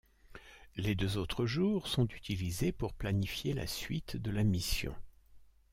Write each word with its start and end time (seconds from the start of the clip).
Les 0.77 0.95
deux 0.95 1.17
autres 1.19 1.45
jours 1.45 1.87
sont 1.87 2.07
utilisés 2.07 2.71
pour 2.71 2.95
planifier 2.95 3.53
la 3.53 3.67
suite 3.67 4.17
de 4.17 4.31
la 4.31 4.43
mission. 4.43 4.95